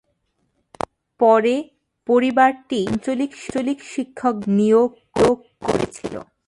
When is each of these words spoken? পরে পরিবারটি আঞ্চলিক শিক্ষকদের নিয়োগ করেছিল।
পরে 1.19 1.55
পরিবারটি 2.09 2.79
আঞ্চলিক 2.91 3.31
শিক্ষকদের 3.93 4.51
নিয়োগ 4.57 4.89
করেছিল। 5.65 6.13